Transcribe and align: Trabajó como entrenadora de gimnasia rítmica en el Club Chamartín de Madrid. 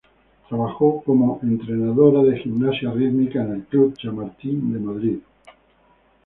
Trabajó 0.49 1.03
como 1.03 1.39
entrenadora 1.43 2.23
de 2.23 2.39
gimnasia 2.39 2.89
rítmica 2.89 3.43
en 3.43 3.53
el 3.53 3.63
Club 3.65 3.95
Chamartín 3.95 4.73
de 4.73 4.79
Madrid. 4.79 5.19